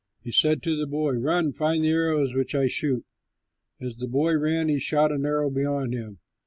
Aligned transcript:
He 0.23 0.31
said 0.31 0.63
to 0.63 0.71
his 0.75 0.87
boy, 0.87 1.11
"Run, 1.11 1.53
find 1.53 1.83
now 1.83 1.87
the 1.89 1.93
arrows 1.93 2.33
which 2.33 2.55
I 2.55 2.67
shoot." 2.67 3.05
As 3.79 3.97
the 3.97 4.07
boy 4.07 4.35
ran, 4.35 4.67
he 4.67 4.79
shot 4.79 5.11
an 5.11 5.27
arrow 5.27 5.51
beyond 5.51 5.93
him. 5.93 6.17